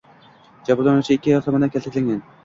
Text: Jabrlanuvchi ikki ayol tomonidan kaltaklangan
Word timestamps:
Jabrlanuvchi 0.69 1.17
ikki 1.17 1.33
ayol 1.33 1.43
tomonidan 1.49 1.73
kaltaklangan 1.75 2.25